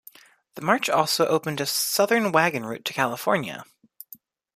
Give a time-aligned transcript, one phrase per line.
[0.55, 3.65] The march also opened a southern wagon route to California.